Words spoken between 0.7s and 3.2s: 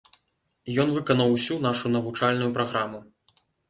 Ён выканаў усю нашу навучальную праграму.